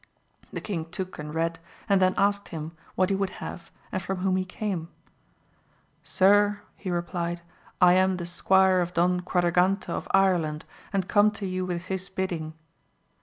The 0.51 0.61
king 0.61 0.85
took 0.89 1.19
and 1.19 1.31
read, 1.31 1.59
and 1.87 2.01
then 2.01 2.15
asked 2.17 2.47
him 2.47 2.71
what 2.95 3.11
he 3.11 3.15
would 3.15 3.29
have, 3.37 3.69
and 3.91 4.01
from 4.01 4.17
whom 4.21 4.35
he 4.35 4.43
came 4.45 4.87
1 4.89 4.89
Sir, 6.03 6.61
he 6.75 6.89
replied, 6.89 7.43
I 7.79 7.93
am 7.93 8.17
the 8.17 8.25
squire 8.25 8.79
of 8.81 8.95
Don 8.95 9.19
Quadragante 9.21 9.89
of 9.91 10.07
Ireland, 10.09 10.65
and 10.91 11.07
come 11.07 11.29
to 11.33 11.45
you 11.45 11.67
with 11.67 11.85
his 11.85 12.09
bidding. 12.09 12.55